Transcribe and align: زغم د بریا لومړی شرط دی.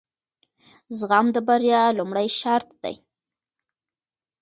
زغم 0.99 1.25
د 1.35 1.37
بریا 1.47 1.83
لومړی 1.97 2.27
شرط 2.39 2.69
دی. 2.83 2.95